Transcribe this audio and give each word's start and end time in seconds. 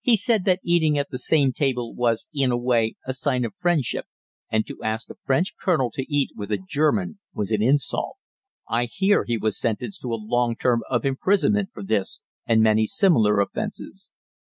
He 0.00 0.16
said 0.16 0.46
that 0.46 0.60
eating 0.62 0.96
at 0.96 1.10
the 1.10 1.18
same 1.18 1.52
table 1.52 1.94
was 1.94 2.28
in 2.32 2.50
a 2.50 2.56
way 2.56 2.94
a 3.06 3.12
sign 3.12 3.44
of 3.44 3.52
friendship, 3.60 4.06
and 4.50 4.66
to 4.66 4.82
ask 4.82 5.10
a 5.10 5.16
French 5.26 5.52
colonel 5.60 5.90
to 5.90 6.06
eat 6.08 6.30
with 6.34 6.50
a 6.50 6.56
German 6.56 7.18
was 7.34 7.50
an 7.52 7.60
insult. 7.62 8.16
I 8.66 8.86
hear 8.86 9.24
he 9.24 9.36
was 9.36 9.60
sentenced 9.60 10.00
to 10.00 10.14
a 10.14 10.16
long 10.16 10.56
term 10.56 10.80
of 10.88 11.04
imprisonment 11.04 11.72
for 11.74 11.82
this 11.82 12.22
and 12.46 12.62
many 12.62 12.86
similar 12.86 13.38
offenses. 13.38 14.10